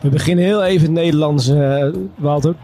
[0.00, 1.86] We beginnen heel even het Nederlands, uh,
[2.16, 2.54] Walter.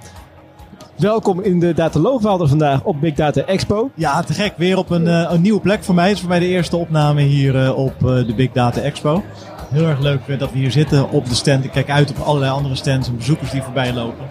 [0.96, 3.90] Welkom in de Dataloog, Walter, vandaag op Big Data Expo.
[3.94, 4.52] Ja, te gek.
[4.56, 6.04] Weer op een, uh, een nieuwe plek voor mij.
[6.04, 9.22] Het is voor mij de eerste opname hier uh, op de Big Data Expo.
[9.70, 11.64] Heel erg leuk dat we hier zitten op de stand.
[11.64, 14.24] Ik kijk uit op allerlei andere stands en bezoekers die voorbij lopen.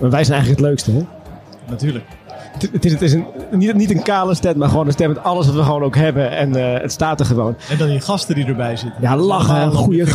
[0.00, 1.04] Maar wij zijn eigenlijk het leukste, hè?
[1.70, 2.04] Natuurlijk.
[2.72, 5.22] Het, is, het is een, niet, niet een kale stem, maar gewoon een stem met
[5.22, 6.30] alles wat we gewoon ook hebben.
[6.30, 7.56] En uh, het staat er gewoon.
[7.70, 9.02] En dan die gasten die erbij zitten.
[9.02, 9.72] Ja, lachen.
[9.72, 10.06] Goede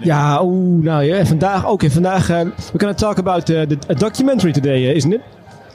[0.00, 1.26] Ja, oeh, nou ja.
[1.26, 2.30] Vandaag, oké, okay, vandaag.
[2.30, 2.40] Uh,
[2.72, 5.20] we gaan talk about uh, the documentary today, uh, isn't it?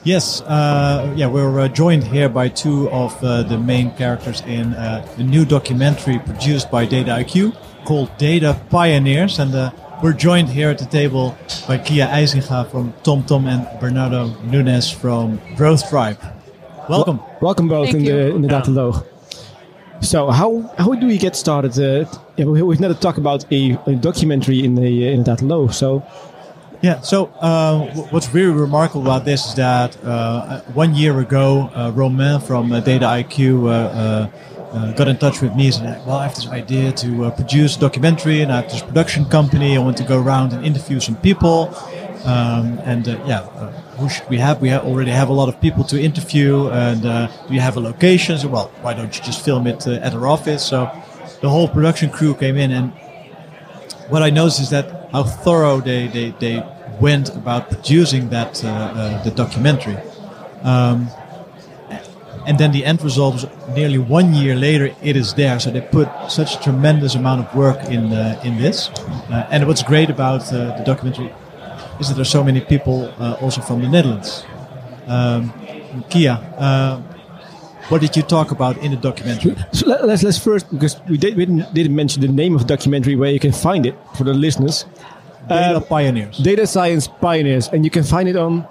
[0.07, 4.73] Yes, uh, yeah, we're uh, joined here by two of uh, the main characters in
[4.73, 9.39] uh, the new documentary produced by Data IQ called Data Pioneers.
[9.39, 11.35] And uh, we're joined here at the table
[11.67, 16.19] by Kia Eisinga from TomTom and Bernardo Nunes from Growth Tribe.
[16.89, 17.17] Welcome.
[17.17, 19.05] Well, welcome both in the, in the Dataloog.
[20.01, 21.77] So how how do we get started?
[21.79, 25.73] Uh, yeah, we've never talked about a, a, documentary in the in the Dataloog.
[25.73, 26.05] So
[26.81, 31.91] yeah, so uh, what's really remarkable about this is that uh, one year ago, uh,
[31.95, 34.29] Romain from uh, Dataiku
[34.71, 37.31] uh, got in touch with me and said, well, I have this idea to uh,
[37.31, 39.77] produce a documentary and I have this production company.
[39.77, 41.73] I want to go around and interview some people.
[42.25, 44.61] Um, and uh, yeah, uh, who should we have?
[44.61, 46.67] We already have a lot of people to interview.
[46.69, 48.37] And uh, do you have a location?
[48.37, 50.65] So, well, why don't you just film it uh, at our office?
[50.65, 50.91] So
[51.41, 52.71] the whole production crew came in.
[52.71, 52.91] And
[54.09, 56.65] what I noticed is that how thorough they, they, they
[56.99, 59.97] went about producing that the documentary.
[60.63, 61.09] Um,
[62.47, 65.81] and then the end result was nearly one year later it is there so they
[65.81, 68.89] put such a tremendous amount of work in uh, in this
[69.29, 71.31] uh, and what's great about uh, the documentary
[71.99, 74.45] is that there's so many people uh, also from the Netherlands
[75.07, 75.53] um,
[76.09, 77.01] Kia uh,
[77.89, 79.55] what did you talk about in the documentary?
[79.71, 82.67] So let's let's first because we, did, we didn't, didn't mention the name of the
[82.67, 84.85] documentary where you can find it for the listeners.
[85.47, 86.37] Data uh, Pioneers.
[86.37, 88.67] Data Science Pioneers, and you can find it on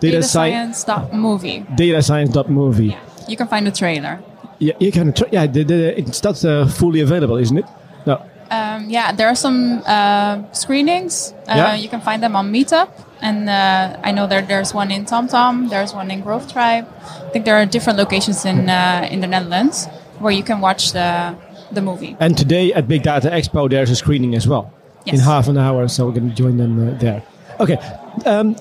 [0.00, 1.64] data, data science movie.
[1.76, 2.88] Data science movie.
[2.88, 3.07] Yeah.
[3.28, 4.20] You can find the trailer.
[4.58, 5.12] Yeah, you can.
[5.12, 7.66] Tra- yeah, the, the, it's not uh, fully available, isn't it?
[8.06, 8.24] No.
[8.50, 11.32] Um, yeah, there are some uh, screenings.
[11.46, 11.74] Uh, yeah.
[11.74, 12.88] You can find them on Meetup,
[13.20, 15.68] and uh, I know there's one in TomTom.
[15.68, 16.88] There's one in Growth Tribe.
[17.02, 19.86] I think there are different locations in uh, in the Netherlands
[20.18, 21.36] where you can watch the
[21.70, 22.16] the movie.
[22.18, 24.72] And today at Big Data Expo, there's a screening as well
[25.04, 25.14] yes.
[25.14, 25.86] in half an hour.
[25.88, 27.22] So we're going to join them uh, there.
[27.60, 27.76] Okay.
[28.24, 28.56] Um,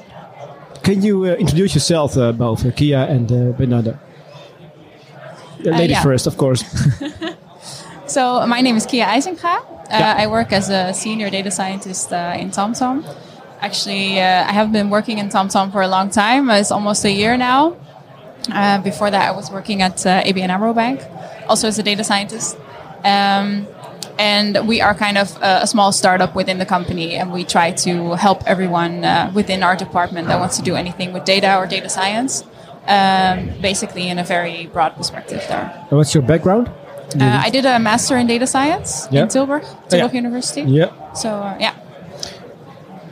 [0.84, 3.98] can you introduce yourself, both Kia and Bernardo?
[5.60, 6.04] Lady yeah.
[6.04, 6.64] first, of course.
[8.08, 9.44] so my name is Kia Eisinga.
[9.46, 10.16] Uh, yeah.
[10.18, 13.06] I work as a senior data scientist uh, in TomTom.
[13.62, 16.50] Actually, uh, I have been working in TomTom for a long time.
[16.50, 17.78] It's almost a year now.
[18.52, 21.02] Uh, before that, I was working at uh, ABN AMRO Bank,
[21.50, 22.58] also as a data scientist.
[23.04, 23.68] Um,
[24.20, 27.72] and we are kind of a, a, small startup within the company, and we try
[27.72, 31.68] to help everyone uh, within our department that wants to do anything with data or
[31.68, 32.44] data science
[32.88, 35.86] um, basically in a very broad perspective there.
[35.90, 36.70] And what's your background?
[37.16, 40.12] Uh, I did a master in data science in Tilburg, Tilburg oh, yeah.
[40.12, 40.62] University.
[40.64, 41.14] Yeah.
[41.14, 41.76] So uh, yeah.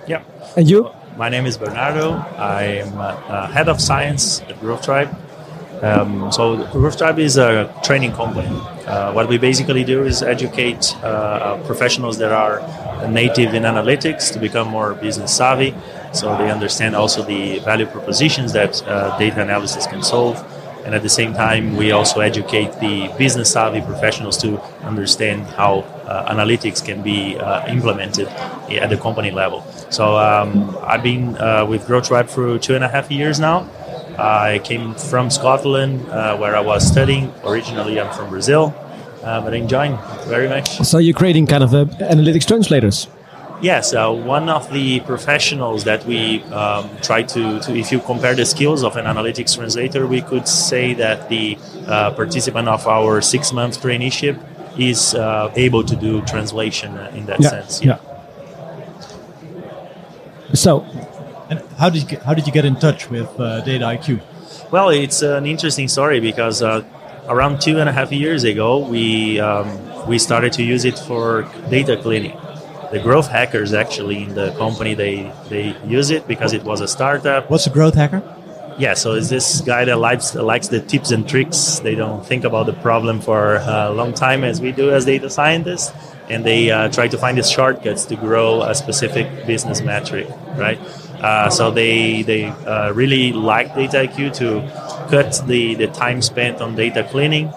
[0.07, 0.23] Yeah.
[0.57, 0.91] And you?
[1.17, 2.11] My name is Bernardo.
[2.37, 5.15] I am uh, head of science at Growth Tribe.
[5.81, 8.47] Um, so Growth Tribe is a training company.
[8.85, 12.59] Uh, what we basically do is educate uh, professionals that are
[13.07, 15.73] native in analytics to become more business savvy
[16.15, 20.43] so they understand also the value propositions that uh, data analysis can solve.
[20.85, 25.79] And at the same time, we also educate the business savvy professionals to understand how
[26.05, 29.63] uh, analytics can be uh, implemented at the company level.
[29.89, 33.67] So um, I've been uh, with Growth Tribe for two and a half years now.
[34.19, 37.33] I came from Scotland, uh, where I was studying.
[37.43, 38.73] Originally, I'm from Brazil,
[39.23, 39.97] uh, but enjoying
[40.27, 40.69] very much.
[40.83, 43.07] So you're creating kind of analytics translators.
[43.61, 48.35] Yes, uh, one of the professionals that we um, try to, to, if you compare
[48.35, 51.57] the skills of an analytics translator, we could say that the
[51.87, 54.37] uh, participant of our six month traineeship
[54.77, 57.81] is uh, able to do translation in that yeah, sense.
[57.81, 57.97] Yeah.
[57.97, 58.15] yeah.
[60.53, 60.85] So,
[61.49, 64.21] and how did you get, how did you get in touch with uh, Dataiku?
[64.71, 66.83] Well, it's an interesting story because uh,
[67.27, 71.49] around two and a half years ago, we um, we started to use it for
[71.69, 72.37] data cleaning.
[72.91, 76.87] The growth hackers actually in the company they they use it because it was a
[76.87, 77.49] startup.
[77.49, 78.21] What's a growth hacker?
[78.77, 81.79] Yeah, so it's this guy that likes likes the tips and tricks.
[81.79, 85.29] They don't think about the problem for a long time as we do as data
[85.29, 85.93] scientists,
[86.29, 90.27] and they uh, try to find the shortcuts to grow a specific business metric,
[90.57, 90.79] right?
[91.21, 94.61] Uh, so they they uh, really like Dataiku to
[95.09, 97.51] cut the, the time spent on data cleaning.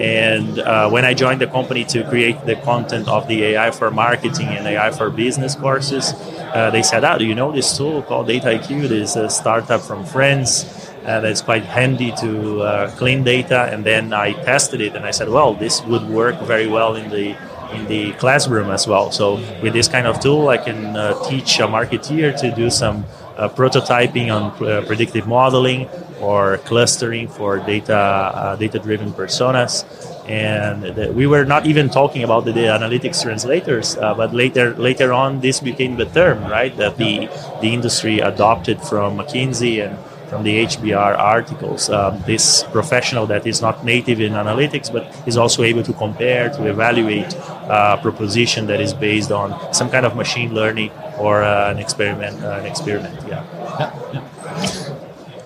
[0.00, 3.90] And uh, when I joined the company to create the content of the AI for
[3.90, 6.12] marketing and AI for business courses,
[6.54, 8.88] uh, they said, "Ah, do you know this tool called Dataiku?
[8.88, 10.64] This is a startup from France."
[11.04, 13.68] Uh, that's quite handy to uh, clean data.
[13.72, 17.10] And then I tested it, and I said, "Well, this would work very well in
[17.10, 17.36] the
[17.72, 19.10] in the classroom as well.
[19.10, 23.04] So with this kind of tool, I can uh, teach a marketeer to do some
[23.38, 25.88] uh, prototyping on uh, predictive modeling
[26.20, 29.84] or clustering for data uh, data driven personas.
[30.28, 34.74] And the, we were not even talking about the data analytics translators, uh, but later
[34.74, 36.76] later on this became the term, right?
[36.76, 37.28] That the
[37.62, 39.96] the industry adopted from McKinsey and
[40.28, 41.90] from the HBR articles.
[41.90, 46.50] Um, this professional that is not native in analytics, but is also able to compare,
[46.50, 51.42] to evaluate uh, a proposition that is based on some kind of machine learning or
[51.42, 52.42] uh, an experiment.
[52.42, 53.42] Uh, an experiment, yeah.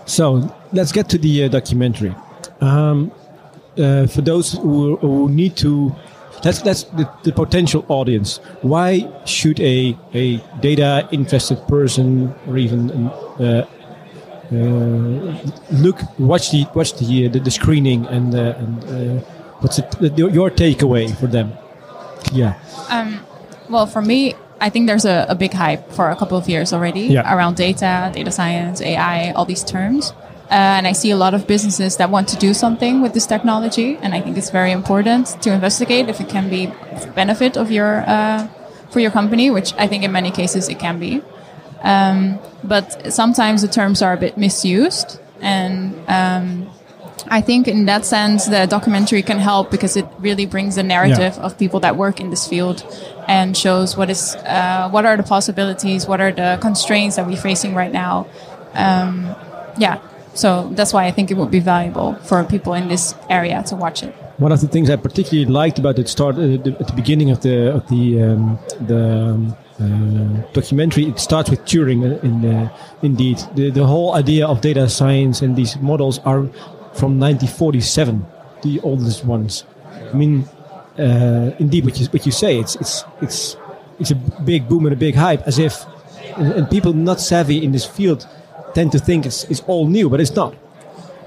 [0.06, 2.14] So let's get to the uh, documentary.
[2.60, 3.12] Um,
[3.78, 5.94] uh, for those who, who, need to
[6.42, 8.38] that's that's the, the, potential audience.
[8.60, 13.66] Why should a a data invested person or even uh, uh,
[14.50, 19.22] look, watch the watch the uh, the, the screening and, uh, and
[19.60, 21.52] what's it, your takeaway for them?
[22.32, 22.58] Yeah.
[22.88, 23.20] Um,
[23.68, 26.72] well, for me, I think there's a, a, big hype for a couple of years
[26.72, 27.34] already yeah.
[27.34, 30.12] around data, data science, AI, all these terms.
[30.50, 33.26] Uh, and I see a lot of businesses that want to do something with this
[33.26, 36.70] technology, and I think it's very important to investigate if it can be
[37.14, 38.46] benefit of your uh,
[38.90, 41.22] for your company, which I think in many cases it can be.
[41.82, 45.18] Um, but sometimes the terms are a bit misused.
[45.40, 46.70] And um,
[47.28, 51.34] I think in that sense, the documentary can help because it really brings the narrative
[51.36, 51.42] yeah.
[51.42, 52.84] of people that work in this field
[53.28, 57.36] and shows what is uh, what are the possibilities, what are the constraints that we're
[57.36, 58.26] facing right now.
[58.74, 59.34] Um,
[59.78, 60.00] yeah,
[60.34, 63.76] so that's why I think it would be valuable for people in this area to
[63.76, 64.14] watch it.
[64.38, 67.42] One of the things I particularly liked about it start uh, at the beginning of
[67.42, 71.06] the of the um, the um, uh, documentary.
[71.06, 72.02] It starts with Turing.
[72.02, 72.72] Uh, in the,
[73.02, 76.46] indeed, the the whole idea of data science and these models are
[76.94, 78.24] from 1947,
[78.62, 79.64] the oldest ones.
[80.12, 80.44] I mean,
[80.98, 83.56] uh, indeed, what you what you say, it's it's it's
[83.98, 85.84] it's a big boom and a big hype, as if
[86.36, 88.26] and, and people not savvy in this field
[88.74, 90.54] tend to think it's, it's all new, but it's not.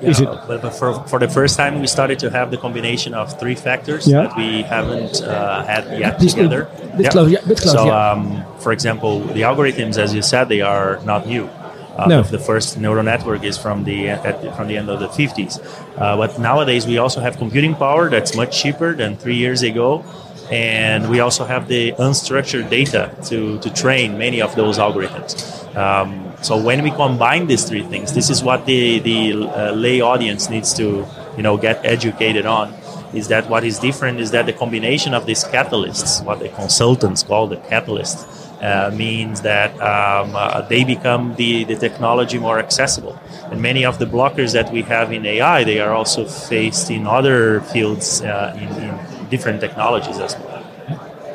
[0.02, 0.26] Yeah, Is it?
[0.26, 3.56] But, but for, for the first time, we started to have the combination of three
[3.56, 4.24] factors yeah.
[4.24, 6.66] that we haven't uh, had yet Please, together.
[6.98, 7.10] Bit yeah.
[7.12, 11.00] Close, yeah, bit close, so, um, for example, the algorithms, as you said, they are
[11.06, 11.50] not new.
[11.96, 12.22] Uh, no.
[12.24, 15.64] The first neural network is from the at, from the end of the 50s.
[15.98, 20.04] Uh, but nowadays, we also have computing power that's much cheaper than three years ago
[20.52, 25.76] and we also have the unstructured data to, to train many of those algorithms.
[25.76, 30.02] Um, so when we combine these three things, this is what the the uh, lay
[30.02, 31.06] audience needs to
[31.36, 32.74] you know get educated on.
[33.14, 34.20] Is that what is different?
[34.20, 39.42] Is that the combination of these catalysts, what the consultants call the catalysts, uh, means
[39.42, 43.18] that um, uh, they become the, the technology more accessible.
[43.52, 47.06] And many of the blockers that we have in AI, they are also faced in
[47.06, 50.62] other fields uh, in, in different technologies as well.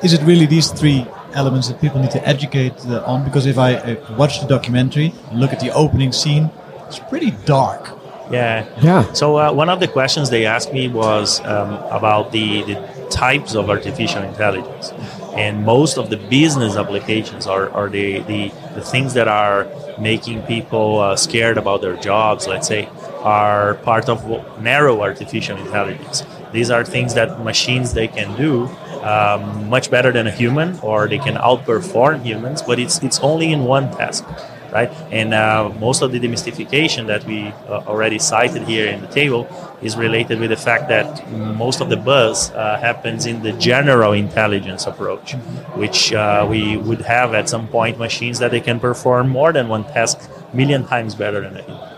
[0.03, 3.59] Is it really these three elements that people need to educate uh, on because if
[3.59, 6.51] I uh, watch the documentary, look at the opening scene,
[6.87, 7.97] it's pretty dark.
[8.31, 8.67] Yeah.
[8.81, 9.13] Yeah.
[9.13, 13.55] So uh, one of the questions they asked me was um, about the, the types
[13.55, 14.93] of artificial intelligence.
[15.35, 19.69] And most of the business applications are, are the, the, the things that are
[19.99, 22.89] making people uh, scared about their jobs, let's say,
[23.23, 24.25] are part of
[24.61, 26.25] narrow artificial intelligence.
[26.53, 28.69] These are things that machines they can do
[29.03, 32.63] um, much better than a human, or they can outperform humans.
[32.63, 34.25] But it's it's only in one task,
[34.73, 34.91] right?
[35.11, 39.49] And uh, most of the demystification that we uh, already cited here in the table
[39.83, 44.13] is related with the fact that most of the buzz uh, happens in the general
[44.13, 45.35] intelligence approach,
[45.75, 49.69] which uh, we would have at some point machines that they can perform more than
[49.69, 50.19] one task
[50.53, 51.89] million times better than a human.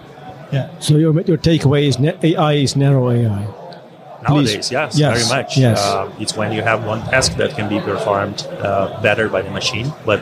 [0.52, 0.68] Yeah.
[0.80, 3.61] So your your takeaway is AI is narrow AI.
[4.22, 5.58] Nowadays, yes, yes, very much.
[5.58, 5.80] Yes.
[5.80, 9.50] Uh, it's when you have one task that can be performed uh, better by the
[9.50, 10.20] machine, but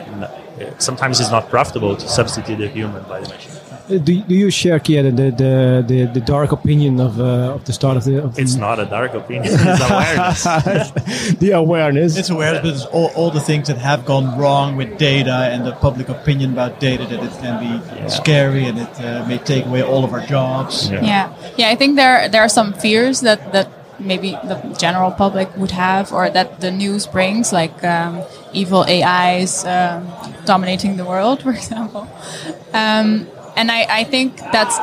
[0.79, 3.51] sometimes it's not profitable to substitute the human by the machine.
[3.87, 7.73] do, do you share, Kia, the, the, the, the, dark opinion of, uh, of the
[7.73, 8.23] start of the.
[8.23, 11.33] Of it's not a dark opinion, it's awareness.
[11.43, 12.17] the awareness.
[12.17, 15.65] It's awareness, but it's all, all the things that have gone wrong with data and
[15.65, 18.07] the public opinion about data that it can be yeah.
[18.07, 20.89] scary and it uh, may take away all of our jobs.
[20.89, 21.03] Yeah.
[21.03, 21.53] yeah.
[21.57, 23.67] yeah, I think there there are some fears that that
[24.01, 28.21] maybe the general public would have or that the news brings, like um,
[28.53, 30.11] evil AIs um,
[30.45, 32.07] dominating the world, for example.
[32.73, 34.77] Um, and I, I think that's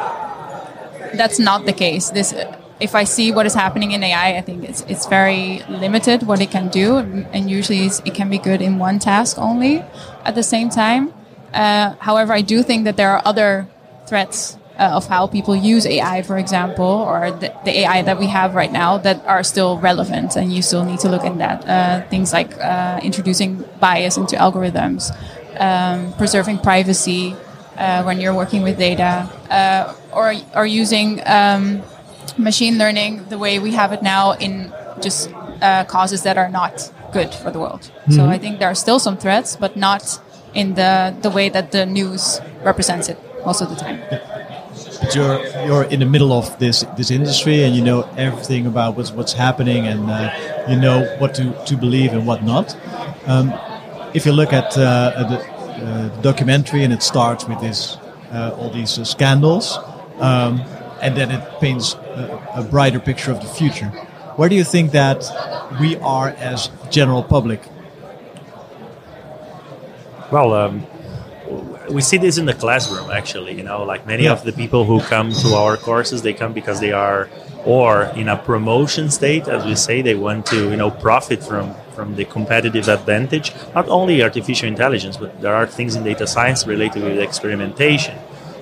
[1.14, 2.10] that's not the case.
[2.10, 2.34] This,
[2.80, 6.40] if I see what is happening in AI, I think it's it's very limited what
[6.40, 9.84] it can do, and usually it can be good in one task only
[10.24, 11.12] at the same time.
[11.52, 13.66] Uh, however, I do think that there are other
[14.06, 18.26] threats uh, of how people use AI, for example, or the, the, AI that we
[18.26, 21.68] have right now that are still relevant, and you still need to look at that.
[21.68, 25.10] Uh, things like uh, introducing bias into algorithms,
[25.58, 27.34] um, preserving privacy
[27.76, 31.82] uh, when you're working with data, uh, or or using um,
[32.36, 35.28] machine learning the way we have it now in just
[35.60, 37.80] uh, causes that are not good for the world.
[37.80, 38.12] Mm-hmm.
[38.12, 40.20] So I think there are still some threats, but not
[40.54, 43.98] in the the way that the news represents it most of the time.
[44.12, 44.27] Yeah
[45.14, 49.12] you're you're in the middle of this this industry and you know everything about what's
[49.12, 52.76] what's happening and uh, you know what to, to believe and what not.
[53.26, 53.52] Um,
[54.14, 57.96] if you look at uh, the, uh, documentary and it starts with this
[58.32, 59.78] uh, all these uh, scandals,
[60.18, 60.60] um,
[61.00, 63.88] and then it paints a, a, brighter picture of the future.
[64.36, 65.24] Where do you think that
[65.80, 67.62] we are as general public?
[70.30, 70.52] Well.
[70.52, 70.86] Um
[71.90, 74.32] we see this in the classroom actually you know like many yeah.
[74.32, 77.28] of the people who come to our courses they come because they are
[77.64, 81.74] or in a promotion state as we say they want to you know profit from
[81.94, 86.66] from the competitive advantage not only artificial intelligence but there are things in data science
[86.66, 88.16] related with experimentation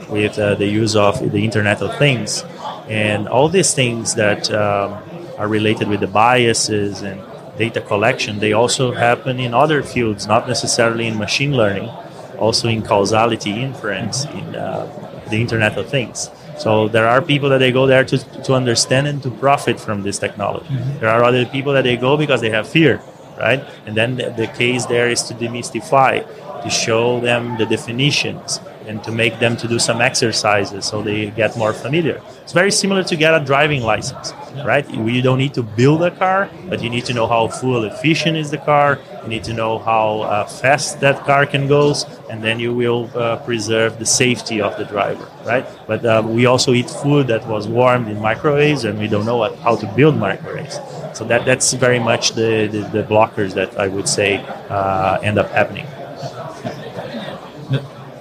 [0.09, 2.45] with uh, the use of the internet of things
[2.89, 5.03] and all these things that um,
[5.37, 7.21] are related with the biases and
[7.59, 11.91] data collection they also happen in other fields not necessarily in machine learning
[12.39, 14.87] also in causality inference in uh,
[15.31, 16.31] the Internet of Things.
[16.59, 20.03] So there are people that they go there to, to understand and to profit from
[20.03, 20.67] this technology.
[20.69, 21.01] Mm-hmm.
[21.01, 23.01] There are other people that they go because they have fear,
[23.39, 23.63] right?
[23.85, 26.25] And then the, the case there is to demystify,
[26.63, 31.31] to show them the definitions, and to make them to do some exercises so they
[31.31, 32.23] get more familiar.
[32.43, 34.33] It's very similar to get a driving license,
[34.65, 34.89] right?
[34.89, 38.37] You don't need to build a car, but you need to know how fuel efficient
[38.37, 39.01] is the car.
[39.27, 41.93] You need to know how uh, fast that car can go,
[42.31, 45.67] and then you will uh, preserve the safety of the driver, right?
[45.89, 49.37] But uh, we also eat food that was warmed in microwaves, and we don't know
[49.37, 50.79] what, how to build microwaves.
[51.13, 54.37] So that, that's very much the, the, the blockers that I would say
[54.71, 55.87] uh, end up happening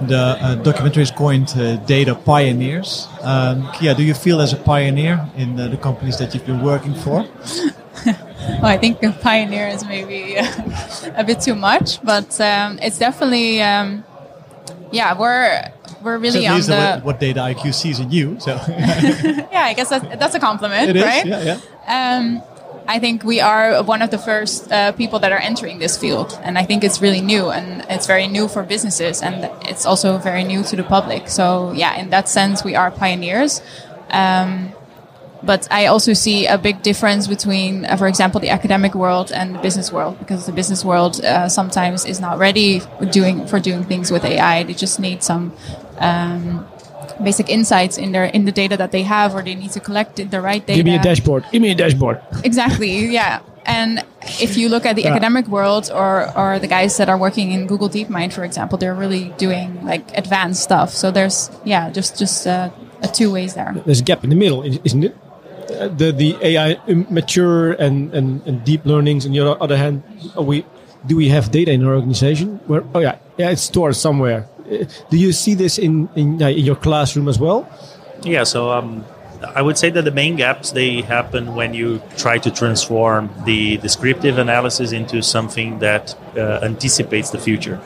[0.01, 3.07] the uh, documentary is coined uh, Data Pioneers.
[3.21, 6.63] Um, Kia, do you feel as a pioneer in uh, the companies that you've been
[6.63, 7.25] working for?
[8.47, 10.35] well, I think pioneer is maybe
[11.15, 14.03] a bit too much, but um, it's definitely, um,
[14.91, 15.71] yeah, we're
[16.01, 18.39] we're really so on the what, what, Dataiku sees in you.
[18.39, 21.25] So yeah, I guess that's, that's a compliment, it right?
[21.25, 22.17] Is, yeah, yeah.
[22.17, 22.43] Um,
[22.87, 26.39] I think we are one of the first uh, people that are entering this field,
[26.43, 30.19] and I think it's really new, and it's very new for businesses, and it's also
[30.19, 31.27] very new to the public.
[31.27, 33.61] So yeah, in that sense, we are pioneers.
[34.11, 34.71] Um,
[35.45, 39.55] but I also see a big difference between, uh, for example, the academic world and
[39.55, 43.83] the business world, because the business world uh, sometimes is not ready doing for doing
[43.83, 44.63] things with AI.
[44.63, 45.53] They just need some
[45.99, 46.67] um,
[47.23, 50.15] basic insights in their in the data that they have, or they need to collect
[50.17, 50.77] the right data.
[50.77, 51.45] Give me a dashboard.
[51.51, 52.21] Give me a dashboard.
[52.43, 53.05] Exactly.
[53.07, 53.41] Yeah.
[53.65, 54.03] And
[54.39, 55.11] if you look at the yeah.
[55.11, 58.93] academic world or, or the guys that are working in Google DeepMind, for example, they're
[58.93, 60.91] really doing like advanced stuff.
[60.91, 62.69] So there's, yeah, just, just uh,
[63.01, 63.73] a two ways there.
[63.85, 65.17] There's a gap in the middle, isn't it?
[65.65, 66.77] Uh, the, the AI
[67.09, 69.25] mature and, and, and deep learnings.
[69.25, 70.03] On the other hand,
[70.39, 70.63] we,
[71.07, 72.59] do we have data in our organization?
[72.67, 74.47] Where, oh yeah, yeah, it's stored somewhere
[75.09, 77.69] do you see this in in, uh, in your classroom as well?
[78.23, 79.05] Yeah, so um,
[79.55, 83.77] I would say that the main gaps they happen when you try to transform the
[83.77, 87.79] descriptive analysis into something that uh, anticipates the future.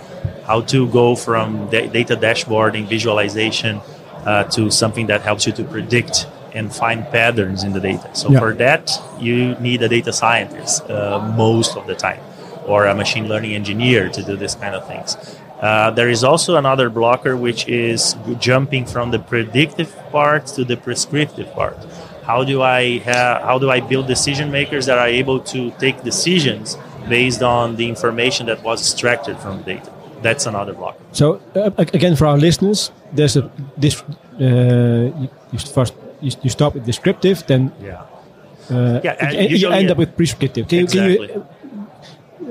[0.46, 3.82] How to go from da- data dashboarding, visualization,
[4.26, 8.10] uh, to something that helps you to predict and find patterns in the data.
[8.14, 8.40] So yeah.
[8.40, 12.22] for that, you need a data scientist uh, most of the time,
[12.66, 15.18] or a machine learning engineer to do this kind of things.
[15.60, 20.78] Uh, there is also another blocker which is jumping from the predictive part to the
[20.78, 21.78] prescriptive part.
[22.24, 26.02] How do I ha- how do I build decision makers that are able to take
[26.04, 26.78] decisions
[27.10, 29.92] based on the information that was extracted from the data?
[30.22, 31.00] That's another blocker.
[31.12, 34.04] So uh, again, for our listeners, there's a this
[34.38, 38.02] you, you first you, you start with descriptive, then Yeah.
[38.72, 40.68] uh, Yeah, you, and you end up with prescriptive.
[40.68, 41.46] Can, you- can you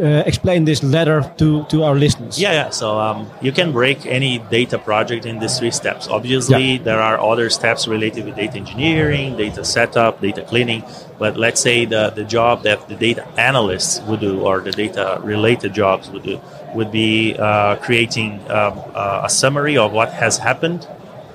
[0.01, 2.39] uh, explain this letter to, to our listeners?
[2.39, 2.71] Yeah, yeah.
[2.71, 6.07] So um, you can break any data project in these three steps.
[6.09, 6.83] Obviously, Yeah.
[6.85, 10.85] there are other steps related with data engineering, data setup, data cleaning.
[11.19, 15.19] But let's say the, the job that the data analysts would do, or the data
[15.25, 16.41] related jobs would do,
[16.75, 20.87] would be uh, creating um, uh, a summary of what has happened,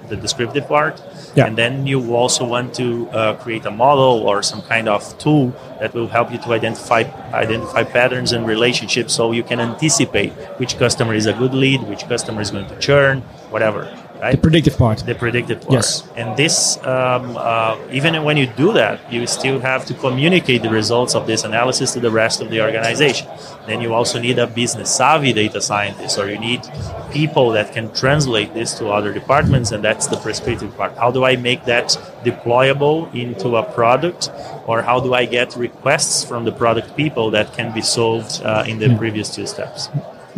[0.08, 1.02] the descriptive part.
[1.36, 1.48] Yeah.
[1.48, 5.54] And then you also want to uh, create a model or some kind of tool
[5.80, 10.78] that will help you to identify identify patterns and relationships, so you can anticipate which
[10.78, 13.90] customer is a good lead, which customer is going to churn, whatever.
[14.24, 14.32] Right?
[14.32, 15.00] The predictive part.
[15.00, 15.74] the predictive part.
[15.74, 16.08] Yes.
[16.16, 20.70] And this, um, uh, even when you do that, you still have to communicate the
[20.70, 23.28] results of this analysis to the rest of the organization.
[23.68, 26.62] Then you also need a business savvy data scientist, or you need
[27.12, 30.96] people that can translate this to other departments, and that's the prescriptive part.
[30.98, 31.90] How do I make that
[32.24, 34.32] deployable into a product,
[34.68, 38.64] or how do I get requests from the product people that can be solved uh,
[38.66, 39.90] in the previous two steps?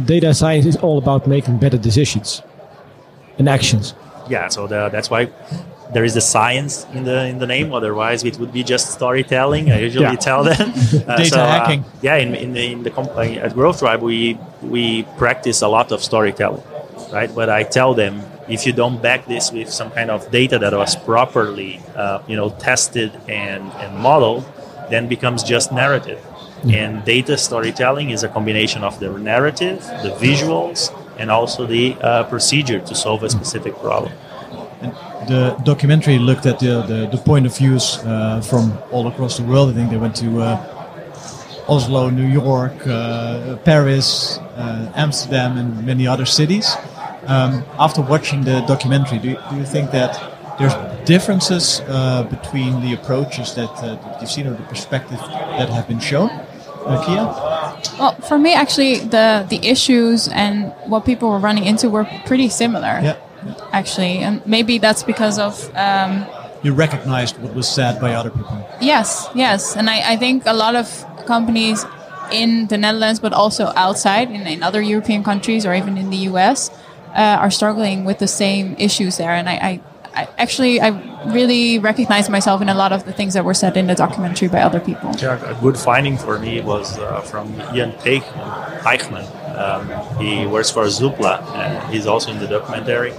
[0.04, 2.42] Data science is all about making better decisions
[3.38, 3.94] and actions.
[4.30, 5.30] yeah so the, that's why
[5.94, 9.72] there is the science in the in the name otherwise it would be just storytelling
[9.72, 10.28] i usually Yeah.
[10.30, 10.68] tell them
[11.08, 11.82] Uh, Data hacking.
[12.02, 14.38] yeah in, in the in the company at growth tribe we
[14.76, 16.64] we practice a lot of storytelling
[17.14, 18.14] right but i tell them
[18.56, 22.36] if you don't back this with some kind of data that was properly uh, you
[22.40, 24.44] know tested and and modeled
[24.90, 26.20] then becomes just narrative
[26.82, 30.80] and data storytelling is a combination of the narrative the visuals
[31.18, 34.12] and also the uh, procedure to solve a specific problem
[34.82, 34.92] And
[35.28, 39.44] the documentary looked at the, the, the point of views uh, from all across the
[39.44, 39.70] world.
[39.70, 46.06] I think they went to uh, Oslo, New York, uh, Paris, uh, Amsterdam, and many
[46.08, 46.76] other cities.
[47.28, 50.12] Um, after watching the documentary, do you, do you think that
[50.60, 55.20] there's differences uh, between the approaches that, that you've seen or the perspective
[55.58, 56.30] that have been shown?
[57.04, 57.24] Kia?
[58.00, 62.50] Well, for me, actually, the the issues and what people were running into were pretty
[62.50, 63.00] similar.
[63.02, 63.18] Yeah.
[63.72, 66.26] Actually, and maybe that's because of um,
[66.64, 68.58] You recognized what was said by other people.
[68.82, 70.88] yes, yes, and I, I think a lot of
[71.28, 71.86] companies
[72.32, 76.22] in the Netherlands, but also outside in, in other European countries or even in the
[76.34, 76.72] US,
[77.14, 79.30] uh, are struggling with the same issues there.
[79.32, 79.82] And I, I,
[80.16, 80.90] I actually I
[81.34, 84.48] really recognize myself in a lot of the things that were said in the documentary
[84.48, 85.12] by other people.
[85.18, 87.92] Yeah, a good finding for me was uh, from Ian.
[88.86, 89.26] Eichmann.
[89.58, 91.42] Um, he works for Zoopla.
[91.56, 93.14] and he's also in the documentary.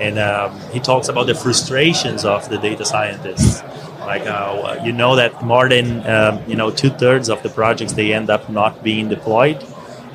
[0.00, 3.62] And um, he talks about the frustrations of the data scientists.
[4.00, 7.92] Like uh, you know that more than um, you know two thirds of the projects
[7.94, 9.64] they end up not being deployed,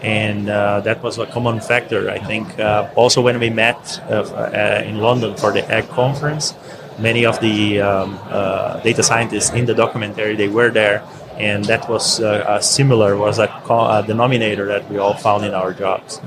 [0.02, 2.10] and uh, that was a common factor.
[2.10, 6.56] I think uh, also when we met uh, uh, in London for the Egg conference,
[7.00, 11.04] many of the um, uh, data scientists in the documentary they were there
[11.38, 15.74] and that was uh, similar was a, co- denominator that we all found in our
[15.74, 16.20] jobs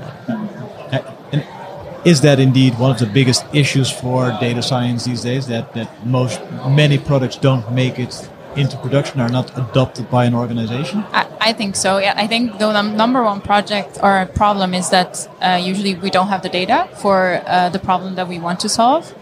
[2.05, 5.47] is that indeed one of the biggest issues for data science these days?
[5.47, 10.33] That that most many products don't make it into production, are not adopted by an
[10.33, 11.03] organization.
[11.11, 11.97] I, I think so.
[11.97, 16.09] Yeah, I think the num- number one project or problem is that uh, usually we
[16.09, 19.13] don't have the data for uh, the problem that we want to solve.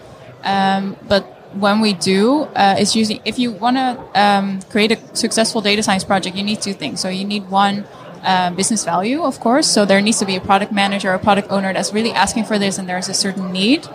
[0.44, 5.15] Um, but when we do, uh, it's usually if you want to um, create a
[5.15, 7.00] successful data science project, you need two things.
[7.00, 7.86] So you need one.
[8.24, 9.65] Uh, business value, of course.
[9.65, 12.46] So there needs to be a product manager, or a product owner that's really asking
[12.46, 13.88] for this, and there's a certain need.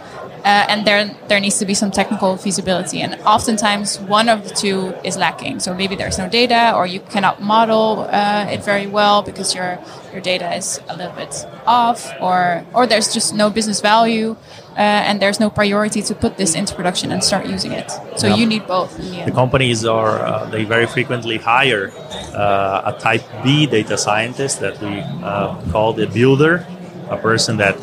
[0.47, 3.01] Uh, and there there needs to be some technical feasibility.
[3.01, 5.59] And oftentimes one of the two is lacking.
[5.59, 9.77] So maybe there's no data or you cannot model uh, it very well because your
[10.13, 11.35] your data is a little bit
[11.67, 14.37] off or or there's just no business value
[14.79, 17.91] uh, and there's no priority to put this into production and start using it.
[18.15, 18.37] So Yeah.
[18.37, 18.97] you need both.
[18.97, 21.91] The the companies are uh, they very frequently hire
[22.37, 26.65] uh, a type b data scientist that we uh, call the builder
[27.11, 27.77] a person that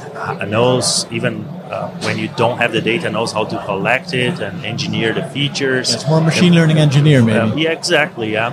[0.47, 4.55] knows even uh, when you don't have the data knows how to collect it and
[4.73, 7.39] engineer the features It's more machine learning engineer, maybe.
[7.39, 8.31] Um, yeah, exactly.
[8.37, 8.49] Yeah,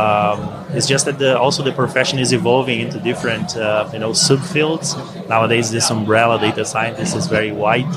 [0.00, 0.38] um,
[0.76, 4.86] it's just that the, also the profession is evolving into different, uh, you know, subfields.
[5.28, 7.92] Nowadays, this umbrella data scientist is very wide.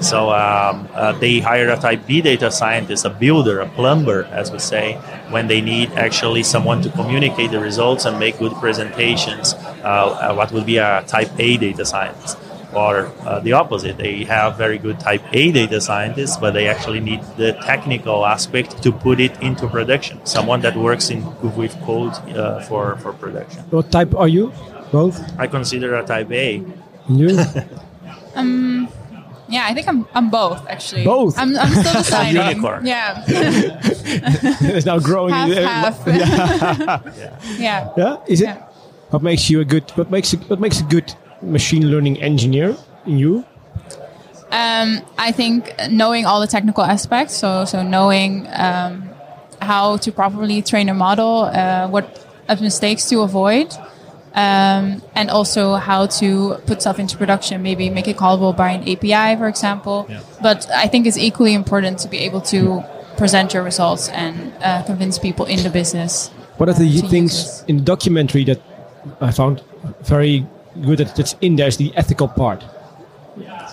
[0.00, 4.52] So um, uh, they hire a type B data scientist, a builder, a plumber, as
[4.52, 4.94] we say,
[5.30, 9.54] when they need actually someone to communicate the results and make good presentations.
[9.54, 12.36] Uh, uh, what would be a type A data scientist?
[12.76, 13.96] Or uh, the opposite.
[13.96, 18.82] They have very good type A data scientists, but they actually need the technical aspect
[18.82, 20.24] to put it into production.
[20.26, 21.24] Someone that works in
[21.56, 23.64] with code uh, for for production.
[23.70, 24.52] What type are you?
[24.92, 25.16] Both?
[25.38, 26.62] I consider a type A.
[27.08, 28.88] And you?
[29.48, 31.04] Yeah, I think I'm I'm both actually.
[31.04, 31.38] Both?
[31.38, 32.42] I'm, I'm still deciding.
[32.48, 32.84] Unicorn.
[32.84, 33.22] Yeah.
[33.28, 35.32] it's now growing.
[35.32, 36.02] half half.
[36.06, 37.00] Yeah.
[37.56, 37.92] yeah.
[37.96, 38.16] yeah.
[38.26, 38.46] Is it?
[38.46, 38.66] Yeah.
[39.10, 39.88] What makes you a good?
[39.92, 43.44] What makes a, what makes a good machine learning engineer in you?
[44.50, 49.08] Um, I think knowing all the technical aspects, so so knowing um,
[49.60, 52.24] how to properly train a model, uh, what
[52.60, 53.74] mistakes to avoid,
[54.34, 57.62] um, and also how to put stuff into production.
[57.62, 60.06] Maybe make it callable by an API, for example.
[60.08, 60.20] Yeah.
[60.40, 62.84] But I think it's equally important to be able to
[63.16, 66.28] present your results and uh, convince people in the business.
[66.58, 68.60] What are the uh, things in the documentary that
[69.20, 69.62] I found
[70.02, 70.46] very
[70.82, 72.64] good that that's in there is the ethical part.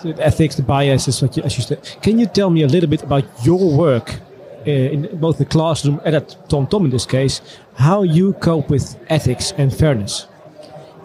[0.02, 1.82] So the ethics, the biases, what you, as you said.
[2.02, 4.20] Can you tell me a little bit about your work
[4.66, 7.40] uh, in both the classroom and at TomTom in this case,
[7.74, 10.26] how you cope with ethics and fairness?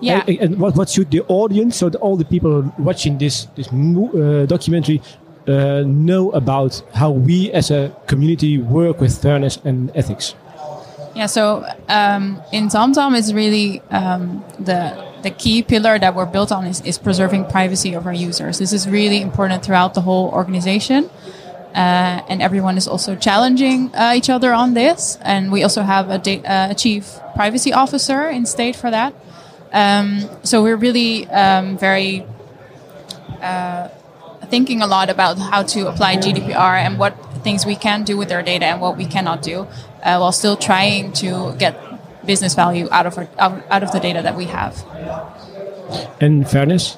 [0.01, 0.23] Yeah.
[0.27, 3.67] And, and what, what should the audience, so that all the people watching this this
[3.67, 5.01] uh, documentary,
[5.47, 10.35] uh, know about how we as a community work with fairness and ethics?
[11.15, 16.51] Yeah, so um, in TomTom, it's really um, the the key pillar that we're built
[16.51, 18.59] on is, is preserving privacy of our users.
[18.59, 21.09] This is really important throughout the whole organization,
[21.75, 25.17] uh, and everyone is also challenging uh, each other on this.
[25.21, 29.13] And we also have a, uh, chief privacy officer in state for that.
[29.71, 32.25] Um, so we're really um, very
[33.41, 33.89] uh,
[34.49, 38.31] thinking a lot about how to apply GDPR and what things we can do with
[38.31, 39.67] our data and what we cannot do,
[40.03, 41.88] uh, while still trying to get
[42.25, 44.83] business value out of our, out out of the data that we have.
[46.19, 46.97] And fairness?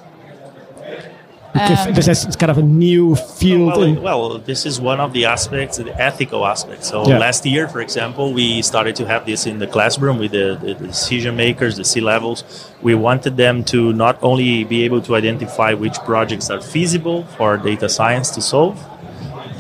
[1.53, 3.75] Because Um, this is kind of a new field.
[4.01, 6.88] Well, well, this is one of the aspects, the ethical aspects.
[6.88, 7.17] So Yeah.
[7.17, 10.73] last year, for example, we started to have this in the classroom with the, the
[10.75, 12.45] decision makers, the C levels.
[12.81, 17.57] We wanted them to not only be able to identify which projects are feasible for
[17.57, 18.79] data science to solve.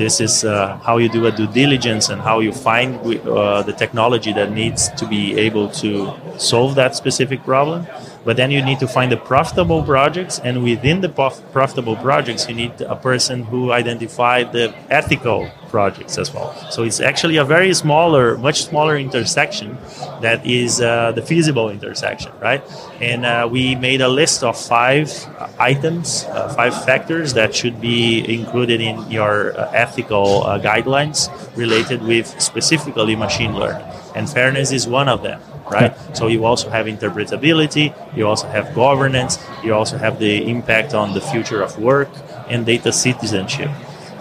[0.01, 3.71] This is uh, how you do a due diligence and how you find uh, the
[3.71, 7.85] technology that needs to be able to solve that specific problem.
[8.25, 12.49] But then you need to find the profitable projects, and within the prof- profitable projects,
[12.49, 16.53] you need a person who identified the ethical projects as well.
[16.69, 19.77] So it's actually a very smaller, much smaller intersection
[20.21, 22.61] that is uh, the feasible intersection, right?
[22.99, 25.07] And uh, we made a list of five
[25.57, 32.03] items, uh, five factors that should be included in your uh, ethical uh, guidelines related
[32.03, 33.87] with specifically machine learning.
[34.15, 35.95] And fairness is one of them right?
[36.13, 41.13] So you also have interpretability, you also have governance, you also have the impact on
[41.13, 42.09] the future of work
[42.49, 43.69] and data citizenship.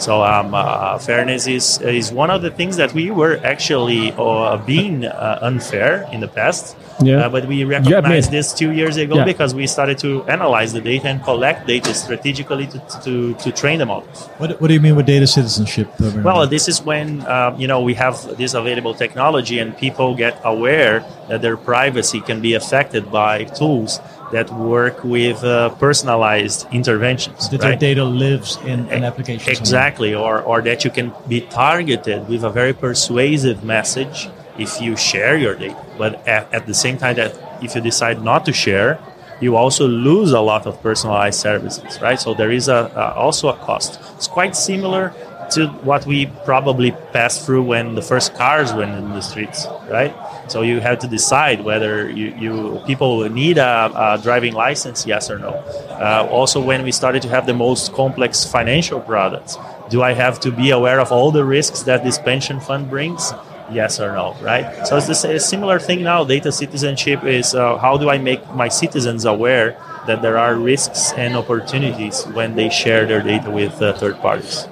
[0.01, 4.57] So um, uh, fairness is is one of the things that we were actually uh,
[4.57, 6.77] being uh, unfair in the past.
[7.03, 7.27] Yeah.
[7.27, 9.25] Uh, but we recognized this two years ago Yeah.
[9.25, 13.79] because we started to analyze the data and collect data strategically to, to, to train
[13.79, 14.27] the models.
[14.37, 15.89] What, what do you mean with data citizenship?
[16.01, 20.41] Well, this is when um, you know we have this available technology, and people get
[20.45, 24.01] aware that their privacy can be affected by tools
[24.33, 27.49] that work with uh, personalized interventions.
[27.49, 27.81] that right?
[27.81, 29.41] their data lives in an application.
[29.41, 29.61] somewhere.
[29.61, 34.97] Exactly, or, or that you can be targeted with a very persuasive message if you
[34.97, 35.85] share your data.
[35.99, 39.01] But at, at the same time, that if you decide not to share,
[39.41, 42.21] you also lose a lot of personalized services, right?
[42.21, 43.99] So there is a, a also a cost.
[44.17, 45.15] It's quite similar
[45.53, 50.15] to what we probably passed through when the first cars went in the streets, right?
[50.51, 55.31] So you have to decide whether you, you people need a, a driving license, yes
[55.31, 55.51] or no.
[55.51, 59.57] Uh, also, when we started to have the most complex financial products,
[59.91, 63.33] do I have to be aware of all the risks that this pension fund brings?
[63.71, 64.85] Yes or no, right?
[64.89, 66.25] So it's the sa- similar thing now.
[66.25, 69.77] Data citizenship is uh, how do I make my citizens aware
[70.09, 74.67] that there are risks and opportunities when they share their data with uh, third parties.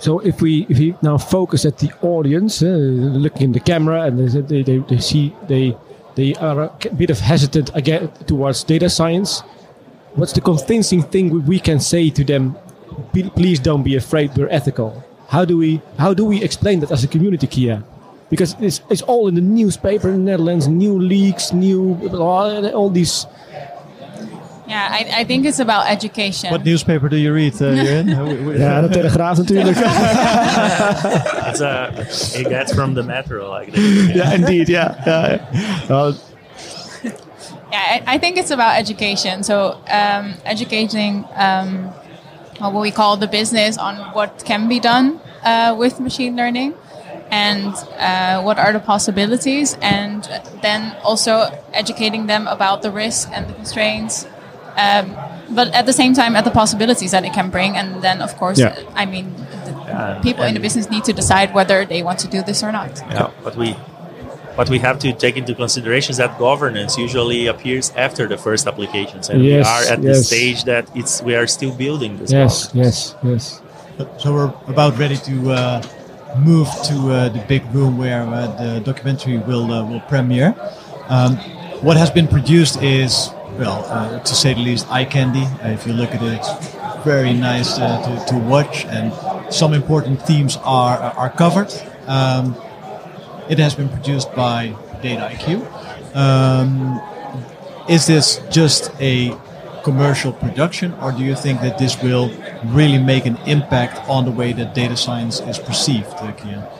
[0.00, 2.66] So if we if we now focus at the audience, uh,
[3.24, 5.76] looking in the camera, and they, they, they, see they
[6.14, 9.42] they are a bit of hesitant again towards data science.
[10.14, 12.56] What's the convincing thing we- we can say to them?
[13.36, 14.30] Please don't be afraid.
[14.36, 15.04] We're ethical.
[15.28, 17.82] How do we how do we explain that as a community, Kia?
[18.30, 23.26] Because it's, it's all in the newspaper in the Netherlands, new leaks, new all these.
[24.70, 26.50] Yeah, I, I think it's about education.
[26.50, 28.08] What newspaper do you read, uh, Jeroen?
[28.16, 29.76] Uh, we- we- Ja, de Telegraaf natuurlijk.
[31.48, 31.90] It's a,
[32.38, 34.14] it gets from the metro like this.
[34.16, 34.68] yeah, indeed.
[34.68, 35.38] Yeah, yeah.
[35.90, 36.12] Uh,
[37.72, 39.44] Yeah, I, I think it's about education.
[39.44, 41.84] So um, educating um,
[42.58, 46.74] what we call the business on what can be done uh, with machine learning
[47.30, 50.28] and uh, what are the possibilities, and
[50.62, 54.26] then also educating them about the risks and the constraints
[54.76, 55.16] Um,
[55.54, 58.36] but at the same time, at the possibilities that it can bring, and then of
[58.36, 58.74] course, Yeah.
[58.94, 62.28] I mean, the Yeah, people in the business need to decide whether they want to
[62.28, 62.90] do this or not.
[63.10, 63.74] Yeah, but we
[64.56, 68.66] what we have to take into consideration is that governance usually appears after the first
[68.66, 70.16] applications, and Yes, we are at yes.
[70.18, 72.30] the stage that it's we are still building this.
[72.32, 73.14] Yes, governance.
[73.22, 73.60] yes,
[73.98, 74.12] yes.
[74.22, 75.82] So we're about ready to uh,
[76.38, 80.54] move to uh, the big room where uh, the documentary will uh, will premiere.
[81.08, 81.36] Um,
[81.82, 85.44] what has been produced is, well, uh, to say the least, eye candy.
[85.62, 89.12] Uh, if you look at it, it's very nice uh, to, to watch, and
[89.52, 91.72] some important themes are are covered.
[92.06, 92.54] Um,
[93.48, 95.66] it has been produced by Dataiku.
[96.14, 97.00] Um,
[97.88, 99.36] is this just a
[99.82, 102.30] commercial production, or do you think that this will
[102.66, 106.79] really make an impact on the way that data science is perceived, uh, Kian?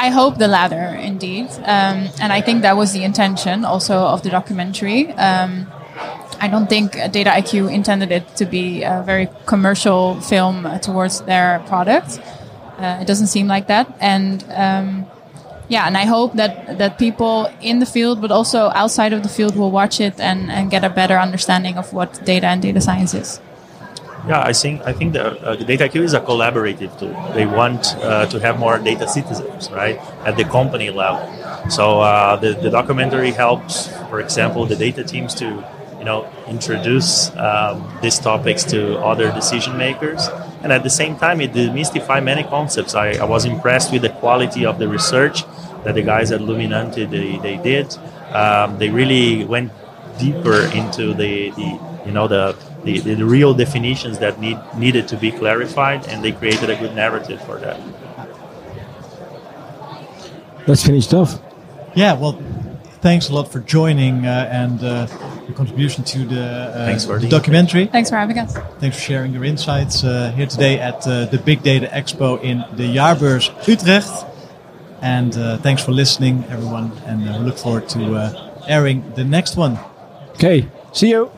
[0.00, 1.50] I hope the latter, indeed.
[1.76, 5.12] Um, and I think that was the intention also of the documentary.
[5.12, 5.66] Um,
[6.40, 12.18] I don't think Dataiku intended it to be a very commercial film towards their product.
[12.78, 13.94] Uh, it doesn't seem like that.
[14.00, 15.04] And um,
[15.68, 19.28] yeah, and I hope that, that people in the field, but also outside of the
[19.28, 22.80] field, will watch it and, and get a better understanding of what data and data
[22.80, 23.38] science is.
[24.28, 27.14] Yeah, I think I think the, uh, the Dataiku is a collaborative tool.
[27.32, 31.24] They want uh, to have more data citizens, right, at the company level.
[31.70, 35.46] So uh, the the documentary helps, for example, the data teams to
[35.98, 40.28] you know introduce um, these topics to other decision makers,
[40.62, 42.94] and at the same time, it demystifies many concepts.
[42.94, 45.44] I, I was impressed with the quality of the research
[45.84, 47.96] that the guys at Luminante they, they did.
[48.34, 49.72] Um, they really went
[50.18, 55.16] deeper into the, the you know the, the, the real definitions that need needed to
[55.16, 57.78] be clarified and they created a good narrative for that
[60.66, 61.40] Let's finish it off.
[61.94, 62.40] Yeah, well,
[63.00, 65.06] thanks a lot for joining uh, and uh,
[65.48, 67.86] your contribution to the, uh, Thanks for the the- documentary.
[67.86, 68.54] Thanks for having us.
[68.78, 72.58] Thanks for sharing your insights uh, here today at uh, the Big Data Expo in
[72.76, 74.26] the Jaarbeurs Utrecht.
[75.02, 76.92] And uh, thanks for listening, everyone.
[77.06, 79.78] And uh, we look forward to uh, airing the next one.
[80.34, 81.32] Okay, see you.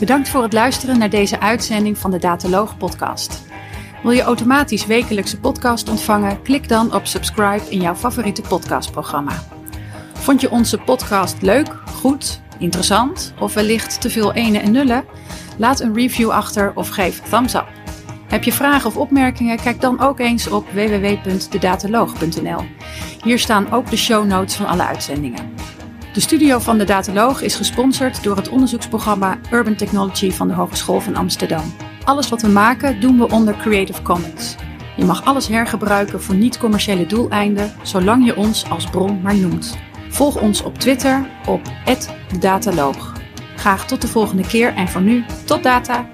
[0.00, 3.42] Bedankt voor het luisteren naar deze uitzending van de Dataloog podcast.
[4.02, 6.42] Wil je automatisch wekelijkse podcast ontvangen?
[6.42, 9.42] Klik dan op subscribe in jouw favoriete podcastprogramma.
[10.12, 15.04] Vond je onze podcast leuk, goed, interessant of wellicht te veel ene en nullen?
[15.58, 17.79] Laat een review achter of geef thumbs up.
[18.30, 19.56] Heb je vragen of opmerkingen?
[19.56, 22.64] Kijk dan ook eens op www.dedataloog.nl.
[23.22, 25.50] Hier staan ook de show notes van alle uitzendingen.
[26.12, 31.00] De studio van de Dataloog is gesponsord door het onderzoeksprogramma Urban Technology van de Hogeschool
[31.00, 31.74] van Amsterdam.
[32.04, 34.56] Alles wat we maken doen we onder Creative Commons.
[34.96, 39.78] Je mag alles hergebruiken voor niet-commerciële doeleinden, zolang je ons als bron maar noemt.
[40.08, 41.60] Volg ons op Twitter op
[42.32, 43.12] @dedataloog.
[43.56, 46.08] Graag tot de volgende keer en voor nu tot data.